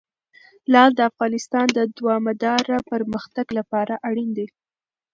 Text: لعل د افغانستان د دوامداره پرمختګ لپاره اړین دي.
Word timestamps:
لعل 0.71 0.91
د 0.95 1.01
افغانستان 1.11 1.67
د 1.77 1.79
دوامداره 1.97 2.77
پرمختګ 2.91 3.45
لپاره 3.57 3.93
اړین 4.09 4.29
دي. 4.37 4.47